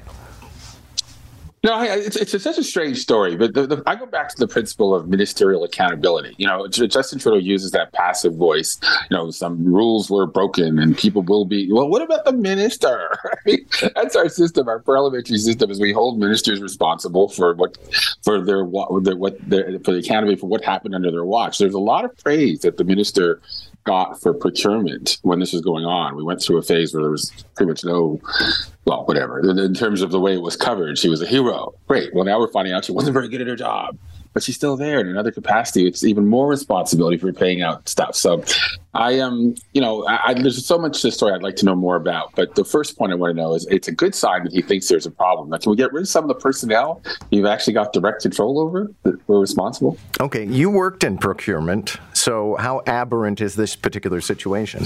No, 1.62 1.82
it's, 1.82 2.16
it's 2.16 2.42
such 2.42 2.58
a 2.58 2.64
strange 2.64 3.00
story, 3.00 3.36
but 3.36 3.54
the, 3.54 3.68
the, 3.68 3.84
I 3.86 3.96
go 3.96 4.06
back 4.06 4.30
to 4.30 4.38
the 4.38 4.48
principle 4.48 4.96
of 4.96 5.10
ministerial 5.10 5.66
accountability. 5.66 6.34
You 6.38 6.48
know, 6.48 6.68
Justin 6.68 7.20
Trudeau 7.20 7.38
uses 7.38 7.72
that 7.72 7.92
passive 7.92 8.36
voice. 8.36 8.80
You 9.10 9.18
know, 9.18 9.30
some 9.30 9.66
rules 9.66 10.10
were 10.10 10.26
broken 10.26 10.80
and 10.80 10.98
people 10.98 11.22
will 11.22 11.44
be. 11.44 11.70
Well, 11.72 11.90
what 11.90 12.02
about 12.02 12.24
the 12.24 12.32
minister? 12.32 13.20
That's 13.96 14.16
our 14.16 14.30
system. 14.30 14.70
Our 14.70 14.80
parliamentary 14.80 15.38
system 15.38 15.70
is 15.70 15.82
we 15.82 15.92
hold 15.92 16.18
ministers 16.18 16.62
responsible 16.62 17.28
for 17.28 17.54
what 17.56 17.78
for 18.24 18.40
their 18.40 18.66
their, 19.02 19.18
what 19.18 19.38
their, 19.50 19.80
for 19.80 19.92
the 19.92 20.00
accountability 20.00 20.40
for 20.40 20.48
what 20.48 20.64
happened 20.64 20.96
under 20.96 21.12
their 21.12 21.26
watch. 21.26 21.58
There's 21.58 21.74
a 21.74 21.80
lot 21.80 22.06
of 22.06 22.18
praise 22.18 22.60
that 22.62 22.78
the 22.78 22.86
minister 22.86 23.42
got 23.84 24.22
for 24.22 24.34
procurement 24.34 25.18
when 25.24 25.40
this 25.40 25.52
was 25.52 25.62
going 25.62 25.86
on. 25.86 26.16
We 26.16 26.24
went 26.24 26.42
through 26.42 26.58
a 26.58 26.62
phase 26.62 26.94
where 26.94 27.02
there 27.02 27.12
was 27.12 27.32
pretty 27.56 27.70
much 27.70 27.84
no, 27.84 28.20
well, 28.90 29.06
whatever. 29.06 29.40
In 29.40 29.74
terms 29.76 30.02
of 30.02 30.10
the 30.10 30.20
way 30.20 30.34
it 30.34 30.42
was 30.42 30.56
covered, 30.56 30.98
she 30.98 31.10
was 31.10 31.22
a 31.22 31.28
hero. 31.28 31.76
Great. 31.88 32.14
Well, 32.14 32.26
now 32.26 32.40
we're 32.40 32.52
finding 32.52 32.74
out 32.74 32.86
she 32.86 32.92
wasn't 32.92 33.14
very 33.14 33.30
good 33.30 33.42
at 33.42 33.48
her 33.48 33.56
job 33.56 33.98
but 34.34 34.44
she's 34.44 34.56
still 34.56 34.78
there 34.78 35.00
in 35.00 35.08
another 35.08 35.32
capacity. 35.32 35.88
It's 35.88 36.04
even 36.04 36.28
more 36.28 36.48
responsibility 36.48 37.18
for 37.18 37.32
paying 37.34 37.62
out 37.62 37.88
stuff. 37.90 38.16
So 38.16 38.44
I 38.94 39.14
am, 39.14 39.34
um, 39.34 39.56
you 39.74 39.82
know, 39.82 40.06
I, 40.08 40.30
I, 40.30 40.34
there's 40.34 40.66
so 40.66 40.78
much 40.78 41.02
to 41.02 41.08
the 41.08 41.12
story 41.12 41.34
I'd 41.34 41.44
like 41.44 41.56
to 41.58 41.66
know 41.66 41.76
more 41.76 41.96
about. 41.96 42.34
But 42.36 42.56
the 42.56 42.64
first 42.64 42.98
point 42.98 43.12
I 43.12 43.16
want 43.16 43.36
to 43.36 43.42
know 43.42 43.54
is 43.54 43.66
it's 43.68 43.88
a 43.88 43.92
good 43.92 44.14
sign 44.14 44.44
that 44.44 44.54
he 44.54 44.62
thinks 44.62 44.88
there's 44.88 45.06
a 45.06 45.12
problem. 45.12 45.50
Now, 45.50 45.58
can 45.58 45.72
we 45.72 45.78
get 45.78 45.92
rid 45.92 46.02
of 46.02 46.08
some 46.08 46.24
of 46.24 46.28
the 46.28 46.36
personnel 46.36 47.02
you've 47.32 47.46
actually 47.46 47.74
got 47.74 47.92
direct 47.94 48.22
control 48.22 48.60
over 48.60 48.92
that 49.04 49.28
were 49.28 49.40
responsible? 49.40 49.98
Okay, 50.20 50.46
you 50.46 50.70
worked 50.70 51.04
in 51.04 51.18
procurement. 51.18 51.98
So 52.14 52.56
how 52.60 52.82
aberrant 52.86 53.42
is 53.42 53.56
this 53.56 53.76
particular 53.76 54.22
situation? 54.22 54.86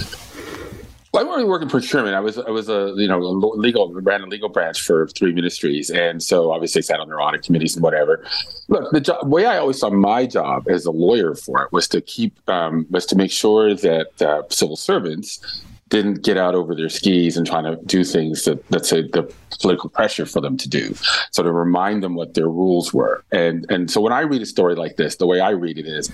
Well, 1.13 1.23
I 1.23 1.29
wasn't 1.29 1.47
working 1.47 1.69
procurement. 1.69 2.15
I 2.15 2.19
was 2.21 2.39
I 2.39 2.49
was 2.49 2.69
a 2.69 2.91
you 2.97 3.07
know 3.07 3.19
legal 3.19 3.93
ran 3.93 4.21
a 4.21 4.25
legal 4.25 4.49
branch 4.49 4.81
for 4.81 5.07
three 5.09 5.31
ministries, 5.31 5.91
and 5.91 6.23
so 6.23 6.51
obviously 6.51 6.81
sat 6.81 6.99
on 6.99 7.07
their 7.07 7.21
audit 7.21 7.43
committees 7.43 7.75
and 7.75 7.83
whatever. 7.83 8.25
Look, 8.67 8.91
the 8.91 8.99
job, 8.99 9.27
way 9.27 9.45
I 9.45 9.57
always 9.57 9.77
saw 9.77 9.91
my 9.91 10.25
job 10.25 10.67
as 10.67 10.85
a 10.85 10.91
lawyer 10.91 11.35
for 11.35 11.61
it 11.63 11.71
was 11.71 11.87
to 11.89 12.01
keep 12.01 12.33
um, 12.49 12.87
was 12.89 13.05
to 13.07 13.15
make 13.15 13.29
sure 13.29 13.75
that 13.75 14.21
uh, 14.23 14.41
civil 14.49 14.75
servants 14.75 15.63
didn't 15.89 16.23
get 16.23 16.35
out 16.35 16.55
over 16.55 16.73
their 16.73 16.89
skis 16.89 17.37
and 17.37 17.45
trying 17.45 17.65
to 17.65 17.75
do 17.85 18.03
things 18.03 18.45
that 18.45 18.71
let's 18.71 18.89
the 18.89 19.31
political 19.61 19.91
pressure 19.91 20.25
for 20.25 20.41
them 20.41 20.57
to 20.57 20.67
do. 20.67 20.95
So 21.29 21.43
to 21.43 21.51
remind 21.51 22.01
them 22.01 22.15
what 22.15 22.33
their 22.33 22.49
rules 22.49 22.91
were. 22.91 23.23
And 23.31 23.67
and 23.69 23.91
so 23.91 24.01
when 24.01 24.13
I 24.13 24.21
read 24.21 24.41
a 24.41 24.47
story 24.47 24.73
like 24.73 24.95
this, 24.95 25.17
the 25.17 25.27
way 25.27 25.39
I 25.39 25.51
read 25.51 25.77
it 25.77 25.85
is 25.85 26.09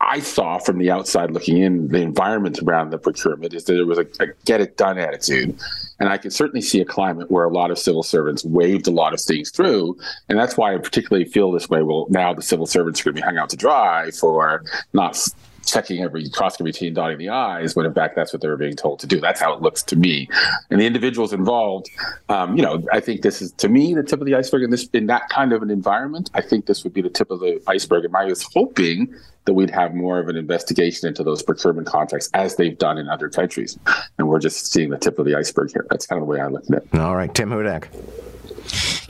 I 0.00 0.20
saw 0.20 0.58
from 0.58 0.78
the 0.78 0.90
outside 0.90 1.32
looking 1.32 1.58
in 1.58 1.88
the 1.88 2.00
environment 2.00 2.60
around 2.62 2.90
the 2.90 2.98
procurement 2.98 3.52
is 3.52 3.64
that 3.64 3.74
there 3.74 3.86
was 3.86 3.98
a, 3.98 4.06
a, 4.20 4.26
get 4.44 4.60
it 4.60 4.76
done 4.76 4.96
attitude. 4.98 5.58
And 5.98 6.08
I 6.08 6.18
can 6.18 6.30
certainly 6.30 6.60
see 6.60 6.80
a 6.80 6.84
climate 6.84 7.30
where 7.30 7.44
a 7.44 7.52
lot 7.52 7.72
of 7.72 7.78
civil 7.78 8.04
servants 8.04 8.44
waved 8.44 8.86
a 8.86 8.92
lot 8.92 9.12
of 9.12 9.20
things 9.20 9.50
through. 9.50 9.98
And 10.28 10.38
that's 10.38 10.56
why 10.56 10.74
I 10.74 10.78
particularly 10.78 11.24
feel 11.24 11.50
this 11.50 11.68
way. 11.68 11.82
Well, 11.82 12.06
now 12.10 12.32
the 12.32 12.42
civil 12.42 12.66
servants 12.66 13.00
are 13.00 13.04
going 13.04 13.16
to 13.16 13.22
be 13.22 13.24
hung 13.24 13.38
out 13.38 13.50
to 13.50 13.56
dry 13.56 14.12
for 14.12 14.64
not 14.92 15.18
checking 15.66 16.02
every 16.02 16.28
crossing 16.30 16.64
every 16.64 16.72
T 16.72 16.86
and 16.86 16.96
dotting 16.96 17.18
the 17.18 17.28
I's, 17.28 17.76
when 17.76 17.86
in 17.86 17.94
fact 17.94 18.16
that's 18.16 18.32
what 18.32 18.42
they 18.42 18.48
were 18.48 18.56
being 18.56 18.76
told 18.76 19.00
to 19.00 19.06
do. 19.06 19.20
That's 19.20 19.40
how 19.40 19.52
it 19.52 19.62
looks 19.62 19.82
to 19.84 19.96
me. 19.96 20.28
And 20.70 20.80
the 20.80 20.86
individuals 20.86 21.32
involved, 21.32 21.90
um, 22.28 22.56
you 22.56 22.62
know, 22.62 22.82
I 22.92 23.00
think 23.00 23.22
this 23.22 23.42
is 23.42 23.52
to 23.52 23.68
me 23.68 23.94
the 23.94 24.02
tip 24.02 24.20
of 24.20 24.26
the 24.26 24.34
iceberg. 24.34 24.62
In 24.62 24.70
this, 24.70 24.88
in 24.92 25.06
that 25.06 25.28
kind 25.28 25.52
of 25.52 25.62
an 25.62 25.70
environment, 25.70 26.30
I 26.34 26.40
think 26.40 26.66
this 26.66 26.84
would 26.84 26.94
be 26.94 27.02
the 27.02 27.10
tip 27.10 27.30
of 27.30 27.40
the 27.40 27.62
iceberg. 27.66 28.04
And 28.04 28.16
I 28.16 28.24
was 28.24 28.42
hoping 28.42 29.14
that 29.44 29.54
we'd 29.54 29.70
have 29.70 29.94
more 29.94 30.18
of 30.18 30.28
an 30.28 30.36
investigation 30.36 31.08
into 31.08 31.22
those 31.22 31.42
procurement 31.42 31.86
contracts 31.86 32.28
as 32.34 32.56
they've 32.56 32.76
done 32.76 32.98
in 32.98 33.08
other 33.08 33.28
countries. 33.28 33.78
And 34.18 34.28
we're 34.28 34.40
just 34.40 34.70
seeing 34.72 34.90
the 34.90 34.98
tip 34.98 35.18
of 35.18 35.24
the 35.24 35.34
iceberg 35.34 35.72
here. 35.72 35.86
That's 35.90 36.06
kind 36.06 36.20
of 36.20 36.26
the 36.26 36.30
way 36.30 36.40
I 36.40 36.48
look 36.48 36.64
at 36.70 36.82
it. 36.82 36.98
All 36.98 37.16
right, 37.16 37.34
Tim 37.34 37.50
Hudak. 37.50 37.86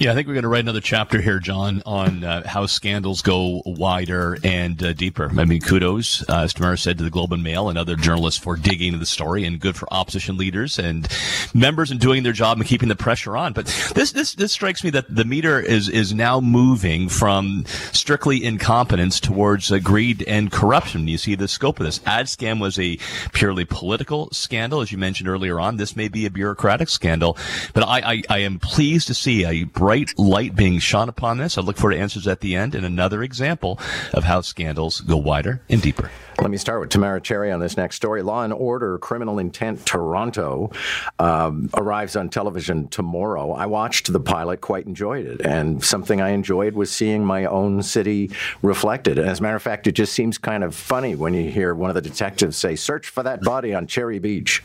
Yeah, 0.01 0.13
I 0.13 0.15
think 0.15 0.29
we're 0.29 0.35
going 0.35 0.45
to 0.45 0.49
write 0.49 0.61
another 0.61 0.81
chapter 0.81 1.21
here, 1.21 1.41
John, 1.41 1.83
on 1.85 2.23
uh, 2.23 2.47
how 2.47 2.67
scandals 2.67 3.21
go 3.21 3.63
wider 3.67 4.39
and 4.45 4.81
uh, 4.81 4.93
deeper. 4.93 5.29
I 5.29 5.45
mean, 5.45 5.61
kudos, 5.61 6.23
uh, 6.29 6.43
as 6.43 6.55
Tamara 6.55 6.79
said, 6.79 6.99
to 6.99 7.05
the 7.05 7.11
Globe 7.11 7.33
and 7.33 7.43
Mail 7.43 7.69
and 7.69 7.77
other 7.77 7.97
journalists 7.97 8.41
for 8.41 8.55
digging 8.55 8.89
into 8.89 9.01
the 9.01 9.07
story, 9.07 9.43
and 9.43 9.59
good 9.59 9.75
for 9.75 9.93
opposition 9.93 10.37
leaders 10.37 10.79
and 10.79 11.09
members 11.53 11.91
in 11.91 11.99
doing 11.99 12.23
their 12.23 12.33
job 12.33 12.59
and 12.59 12.67
keeping 12.69 12.89
the 12.89 12.95
pressure 12.95 13.37
on. 13.37 13.53
But 13.53 13.67
this 13.97 14.13
this 14.13 14.35
this 14.35 14.53
strikes 14.53 14.85
me 14.85 14.91
that 14.91 15.13
the 15.13 15.25
meter 15.25 15.59
is 15.59 15.89
is 15.89 16.15
now 16.15 16.39
moving 16.39 17.09
from 17.09 17.65
strictly 17.91 18.45
incompetence 18.45 19.19
towards 19.19 19.73
uh, 19.73 19.81
greed 19.81 20.23
and 20.29 20.53
corruption. 20.53 21.09
You 21.09 21.19
see 21.19 21.35
the 21.35 21.49
scope 21.49 21.81
of 21.81 21.87
this. 21.87 22.01
Ad 22.07 22.27
scam 22.27 22.61
was 22.61 22.79
a 22.79 22.99
purely 23.33 23.65
political 23.65 24.29
scandal, 24.31 24.81
as 24.81 24.93
you 24.93 24.99
mentioned 24.99 25.29
earlier 25.29 25.59
on. 25.59 25.77
This 25.77 25.97
may 25.97 26.07
be 26.07 26.25
a 26.25 26.31
bureaucratic 26.31 26.89
scandal, 26.89 27.37
but 27.75 27.83
I 27.83 27.99
I, 27.99 28.23
I 28.31 28.39
am 28.39 28.61
pleased 28.61 29.09
to 29.09 29.15
see 29.15 29.45
a 29.45 29.65
bright 29.89 30.13
light 30.19 30.55
being 30.55 30.79
shone 30.79 31.09
upon 31.09 31.39
this. 31.39 31.57
I 31.57 31.63
look 31.63 31.79
forward 31.79 31.95
to 31.95 31.99
answers 31.99 32.29
at 32.29 32.41
the 32.41 32.57
end 32.57 32.75
and 32.75 32.85
another 32.85 33.23
example 33.23 33.79
of 34.13 34.23
how 34.23 34.43
scandals 34.43 35.01
go 35.01 35.17
wider 35.17 35.63
and 35.71 35.81
deeper. 35.81 36.11
Let 36.39 36.51
me 36.51 36.59
start 36.59 36.81
with 36.81 36.91
Tamara 36.91 37.23
Cherry 37.23 37.51
on 37.51 37.59
this 37.59 37.79
next 37.79 37.97
story. 37.97 38.21
Law 38.21 38.43
and 38.43 38.53
Order 38.53 38.99
Criminal 38.99 39.39
Intent 39.39 39.87
Toronto 39.87 40.73
um, 41.19 41.71
arrives 41.73 42.17
on 42.17 42.29
television 42.29 42.89
tomorrow. 42.89 43.53
I 43.53 43.65
watched 43.65 44.13
the 44.13 44.21
pilot, 44.21 44.61
quite 44.61 44.85
enjoyed 44.85 45.25
it. 45.25 45.41
And 45.41 45.83
something 45.83 46.21
I 46.21 46.33
enjoyed 46.33 46.75
was 46.75 46.93
seeing 46.93 47.25
my 47.25 47.47
own 47.47 47.83
city 47.83 48.31
reflected. 48.61 49.19
And 49.19 49.27
as 49.27 49.41
a 49.41 49.43
matter 49.43 49.57
of 49.57 49.63
fact, 49.63 49.87
it 49.87 49.93
just 49.93 50.13
seems 50.13 50.37
kind 50.37 50.65
of 50.65 50.75
funny 50.75 51.15
when 51.15 51.33
you 51.33 51.51
hear 51.51 51.75
one 51.75 51.89
of 51.89 51.95
the 51.95 52.03
detectives 52.03 52.59
say, 52.59 52.77
Search 52.77 53.09
for 53.09 53.23
that 53.23 53.41
body 53.41 53.73
on 53.73 53.87
Cherry 53.87 54.19
Beach. 54.19 54.63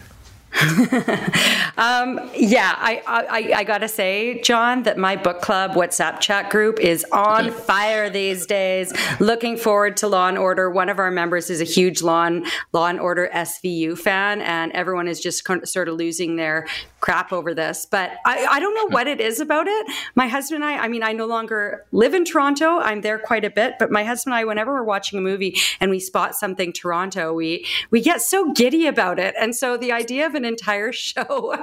um, 1.77 2.19
yeah, 2.35 2.75
I, 2.77 3.01
I, 3.07 3.53
I 3.55 3.63
gotta 3.63 3.87
say, 3.87 4.39
John, 4.41 4.83
that 4.83 4.99
my 4.99 5.15
book 5.15 5.41
club 5.41 5.71
WhatsApp 5.71 6.19
chat 6.19 6.51
group 6.51 6.79
is 6.79 7.03
on 7.11 7.49
fire 7.49 8.09
these 8.09 8.45
days. 8.45 8.93
Looking 9.19 9.57
forward 9.57 9.97
to 9.97 10.07
Law 10.07 10.27
and 10.27 10.37
Order. 10.37 10.69
One 10.69 10.89
of 10.89 10.99
our 10.99 11.09
members 11.09 11.49
is 11.49 11.59
a 11.59 11.63
huge 11.63 12.03
Law 12.03 12.25
and, 12.25 12.45
Law 12.71 12.87
and 12.87 12.99
Order 12.99 13.29
SVU 13.33 13.97
fan, 13.97 14.41
and 14.41 14.71
everyone 14.73 15.07
is 15.07 15.19
just 15.19 15.43
sort 15.65 15.89
of 15.89 15.95
losing 15.95 16.35
their 16.35 16.67
crap 17.03 17.33
over 17.33 17.53
this. 17.53 17.85
But 17.85 18.11
I, 18.25 18.47
I 18.49 18.59
don't 18.61 18.73
know 18.75 18.95
what 18.95 19.07
it 19.07 19.19
is 19.19 19.41
about 19.41 19.67
it. 19.67 19.87
My 20.15 20.29
husband 20.29 20.63
and 20.63 20.71
I, 20.71 20.85
I 20.85 20.87
mean, 20.87 21.03
I 21.03 21.11
no 21.11 21.25
longer 21.25 21.85
live 21.91 22.13
in 22.13 22.23
Toronto. 22.23 22.79
I'm 22.79 23.01
there 23.01 23.19
quite 23.19 23.43
a 23.43 23.49
bit, 23.49 23.73
but 23.77 23.91
my 23.91 24.05
husband 24.05 24.33
and 24.33 24.39
I, 24.39 24.45
whenever 24.45 24.73
we're 24.73 24.85
watching 24.85 25.19
a 25.19 25.21
movie 25.21 25.57
and 25.81 25.91
we 25.91 25.99
spot 25.99 26.33
something 26.33 26.71
Toronto, 26.71 27.33
we 27.33 27.67
we 27.91 27.99
get 27.99 28.21
so 28.21 28.53
giddy 28.53 28.87
about 28.87 29.19
it. 29.19 29.35
And 29.37 29.53
so 29.53 29.75
the 29.75 29.91
idea 29.91 30.25
of 30.25 30.33
an 30.33 30.45
entire 30.45 30.91
show 31.03 31.53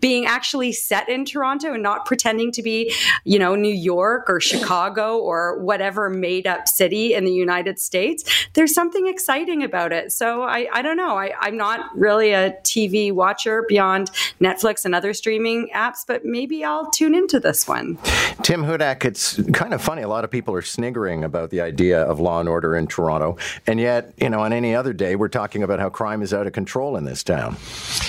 being 0.00 0.26
actually 0.26 0.72
set 0.72 1.08
in 1.08 1.24
Toronto 1.24 1.72
and 1.72 1.82
not 1.82 2.04
pretending 2.04 2.52
to 2.52 2.62
be, 2.62 2.94
you 3.24 3.38
know, 3.38 3.54
New 3.54 3.74
York 3.74 4.28
or 4.28 4.38
Chicago 4.38 5.16
or 5.16 5.58
whatever 5.60 6.10
made 6.10 6.46
up 6.46 6.68
city 6.68 7.14
in 7.14 7.24
the 7.24 7.32
United 7.32 7.78
States, 7.78 8.22
there's 8.52 8.74
something 8.74 9.06
exciting 9.06 9.62
about 9.62 9.94
it. 9.94 10.12
So 10.12 10.42
I, 10.42 10.68
I 10.70 10.82
don't 10.82 10.98
know. 10.98 11.16
I, 11.16 11.32
I'm 11.40 11.56
not 11.56 11.96
really 11.98 12.32
a 12.32 12.52
TV 12.64 13.10
watcher 13.10 13.64
beyond 13.66 14.10
Netflix 14.42 14.84
and 14.84 14.89
other 14.94 15.14
streaming 15.14 15.68
apps, 15.74 16.06
but 16.06 16.24
maybe 16.24 16.64
I'll 16.64 16.90
tune 16.90 17.14
into 17.14 17.40
this 17.40 17.66
one. 17.68 17.98
Tim 18.42 18.64
Hudak, 18.64 19.04
it's 19.04 19.40
kind 19.52 19.74
of 19.74 19.82
funny. 19.82 20.02
A 20.02 20.08
lot 20.08 20.24
of 20.24 20.30
people 20.30 20.54
are 20.54 20.62
sniggering 20.62 21.24
about 21.24 21.50
the 21.50 21.60
idea 21.60 22.02
of 22.02 22.20
law 22.20 22.40
and 22.40 22.48
order 22.48 22.76
in 22.76 22.86
Toronto. 22.86 23.36
And 23.66 23.78
yet, 23.78 24.12
you 24.16 24.28
know, 24.28 24.40
on 24.40 24.52
any 24.52 24.74
other 24.74 24.92
day, 24.92 25.16
we're 25.16 25.28
talking 25.28 25.62
about 25.62 25.78
how 25.78 25.90
crime 25.90 26.22
is 26.22 26.32
out 26.32 26.46
of 26.46 26.52
control 26.52 26.96
in 26.96 27.04
this 27.04 27.22
town. 27.22 27.56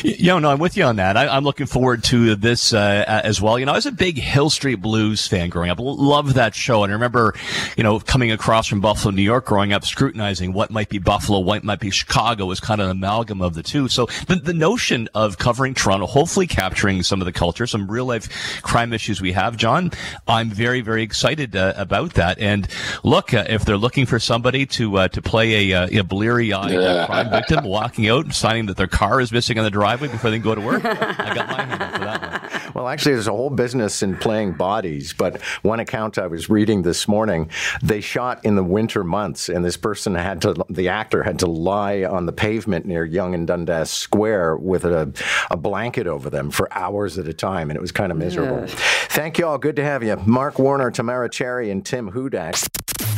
Yeah, 0.04 0.40
no, 0.40 0.50
I'm 0.52 0.60
with 0.60 0.78
you 0.78 0.84
on 0.84 0.96
that. 0.98 1.18
I, 1.18 1.36
am 1.36 1.44
looking 1.44 1.66
forward 1.66 2.04
to 2.06 2.36
this 2.36 2.74
uh, 2.74 3.04
as 3.08 3.42
well. 3.42 3.60
You 3.60 3.66
know, 3.66 3.74
I 3.74 3.76
was 3.76 3.86
a 3.86 3.92
big 3.92 4.18
Hill 4.18 4.50
Street 4.50 4.76
Blues 4.76 5.28
fan 5.28 5.50
growing 5.50 5.70
up. 5.70 5.80
Loved 5.80 6.36
that 6.36 6.56
show. 6.56 6.84
And 6.84 6.92
I 6.92 6.96
remember, 6.96 7.36
you 7.78 7.84
know, 7.84 8.00
coming 8.00 8.32
across 8.32 8.68
from 8.68 8.82
Buffalo, 8.82 9.12
New 9.12 9.22
York, 9.22 9.46
growing 9.46 9.74
up, 9.74 9.86
scrutinizing 9.86 10.54
what 10.54 10.72
might 10.72 10.90
be 10.90 10.98
Buffalo, 10.98 11.40
what 11.40 11.64
might 11.64 11.80
be 11.80 11.90
Chicago 11.90 12.46
was 12.46 12.60
kind 12.60 12.82
of 12.82 12.86
an 12.86 12.92
amalgam 12.92 13.42
of 13.42 13.54
the 13.54 13.64
two. 13.64 13.88
So 13.88 14.08
the, 14.28 14.36
the 14.36 14.54
notion 14.54 15.10
of 15.14 15.38
covering 15.38 15.74
Toronto, 15.74 16.06
hopefully 16.06 16.48
capturing 16.72 17.04
some 17.04 17.20
of 17.20 17.25
the 17.25 17.34
culture, 17.34 17.68
some 17.68 17.92
real 17.92 18.06
life 18.06 18.62
crime 18.62 18.94
issues 18.94 19.20
we 19.20 19.34
have, 19.34 19.58
John, 19.58 19.92
I'm 20.25 20.50
very, 20.50 20.80
very 20.80 21.04
excited 21.04 21.54
uh, 21.54 21.74
about 21.75 22.13
that. 22.13 22.40
And 22.40 22.66
look, 23.04 23.34
uh, 23.34 23.44
if 23.50 23.66
they're 23.66 23.75
looking 23.75 24.06
for 24.06 24.20
somebody 24.20 24.66
to 24.68 24.98
uh, 25.00 25.08
to 25.10 25.22
play 25.22 25.72
a, 25.72 25.84
uh, 25.84 26.00
a 26.00 26.04
bleary 26.04 26.54
eyed 26.54 26.72
yeah. 26.72 27.06
crime 27.08 27.30
victim 27.30 27.66
walking 27.66 28.08
out 28.08 28.24
and 28.24 28.34
signing 28.34 28.68
that 28.68 28.78
their 28.78 28.88
car 28.88 29.20
is 29.20 29.34
missing 29.34 29.58
on 29.58 29.66
the 29.66 29.70
driveway 29.70 30.08
before 30.08 30.32
they 30.32 30.40
go 30.40 30.56
to 30.56 30.62
work, 30.62 30.86
I 30.86 31.36
got 31.36 31.50
my 31.50 31.62
hand 31.62 31.84
up 31.84 31.94
for 31.94 32.06
that 32.06 32.32
one. 32.32 32.41
Well, 32.74 32.88
actually, 32.88 33.13
there's 33.13 33.28
a 33.28 33.32
whole 33.32 33.50
business 33.50 34.04
in 34.04 34.18
playing 34.18 34.54
bodies. 34.54 35.13
But 35.13 35.42
one 35.62 35.80
account 35.80 36.18
I 36.18 36.28
was 36.28 36.50
reading 36.50 36.82
this 36.82 37.08
morning, 37.08 37.50
they 37.82 38.01
shot 38.01 38.44
in 38.46 38.56
the 38.56 38.63
winter 38.63 39.04
months, 39.04 39.50
and 39.50 39.63
this 39.63 39.78
person 39.78 40.16
had 40.16 40.42
to, 40.44 40.66
the 40.70 40.90
actor 40.90 41.24
had 41.24 41.40
to 41.40 41.48
lie 41.48 42.04
on 42.04 42.25
the 42.25 42.34
pavement 42.34 42.86
near 42.86 43.06
Yonge 43.06 43.36
and 43.36 43.48
Dundas 43.48 43.90
Square 43.92 44.58
with 44.58 44.86
a, 44.86 45.12
a 45.50 45.58
blanket 45.58 46.08
over 46.08 46.30
them 46.30 46.51
for 46.51 46.72
hours 46.74 47.18
at 47.18 47.28
a 47.28 47.34
time, 47.34 47.70
and 47.70 47.78
it 47.78 47.82
was 47.82 47.92
kind 47.92 48.12
of 48.12 48.18
miserable. 48.18 48.60
Yeah. 48.60 48.75
Thank 49.10 49.38
you 49.38 49.48
all. 49.48 49.58
Good 49.58 49.75
to 49.78 49.84
have 49.84 50.04
you. 50.04 50.16
Mark 50.25 50.60
Warner, 50.60 50.92
Tamara 50.92 51.30
Cherry, 51.30 51.72
and 51.72 51.86
Tim 51.86 52.12
Hudak. 52.12 52.68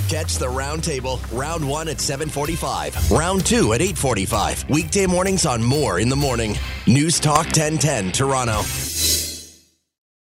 Catch 0.09 0.37
the 0.37 0.45
roundtable, 0.45 1.19
round 1.35 1.67
one 1.67 1.87
at 1.87 1.99
745, 1.99 3.11
round 3.11 3.45
two 3.45 3.73
at 3.73 3.81
845. 3.81 4.69
Weekday 4.69 5.07
mornings 5.07 5.45
on 5.45 5.63
Moore 5.63 5.99
in 5.99 6.09
the 6.09 6.15
Morning. 6.15 6.55
News 6.85 7.19
Talk 7.19 7.45
1010, 7.45 8.11
Toronto. 8.11 8.61